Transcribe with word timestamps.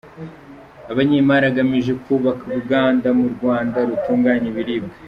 Abanyemari 0.91 1.43
agamije 1.51 1.91
kubaka 2.03 2.41
Uruganda 2.45 3.07
mu 3.19 3.25
Rwanda 3.35 3.77
rutunganya 3.89 4.47
ibiribwa 4.53 4.95